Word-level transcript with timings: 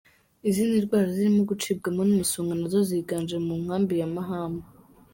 Izindi 0.49 0.75
ndwara 0.83 1.07
zirimo 1.15 1.41
gucibwamo 1.49 2.01
n’umusonga 2.05 2.53
nazo 2.59 2.79
ziganje 2.89 3.35
mu 3.45 3.53
nkambi 3.63 3.93
ya 4.01 4.07
Mahama. 4.15 4.63